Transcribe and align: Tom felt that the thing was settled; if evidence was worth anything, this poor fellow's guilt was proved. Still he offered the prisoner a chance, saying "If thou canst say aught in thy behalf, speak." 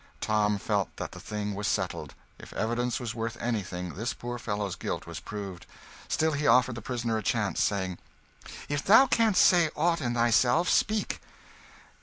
Tom 0.19 0.57
felt 0.57 0.89
that 0.97 1.11
the 1.11 1.19
thing 1.19 1.53
was 1.53 1.67
settled; 1.67 2.15
if 2.39 2.53
evidence 2.53 2.99
was 2.99 3.13
worth 3.13 3.37
anything, 3.39 3.93
this 3.93 4.15
poor 4.15 4.39
fellow's 4.39 4.75
guilt 4.75 5.05
was 5.05 5.19
proved. 5.19 5.67
Still 6.07 6.31
he 6.31 6.47
offered 6.47 6.73
the 6.73 6.81
prisoner 6.81 7.19
a 7.19 7.21
chance, 7.21 7.61
saying 7.63 7.99
"If 8.67 8.83
thou 8.83 9.05
canst 9.05 9.45
say 9.45 9.69
aught 9.75 10.01
in 10.01 10.13
thy 10.13 10.31
behalf, 10.31 10.69
speak." 10.69 11.21